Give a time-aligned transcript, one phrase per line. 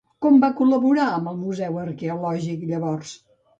[0.25, 3.15] Com va col·laborar amb el Museu Arqueològic llavors?